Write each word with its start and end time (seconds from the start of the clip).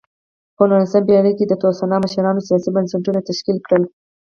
په 0.57 0.63
نولسمه 0.69 1.05
پېړۍ 1.07 1.33
کې 1.37 1.45
د 1.47 1.53
تسوانا 1.63 1.97
مشرانو 2.05 2.45
سیاسي 2.47 2.69
بنسټونه 2.75 3.19
تشکیل 3.29 3.57
کړل. 3.65 3.83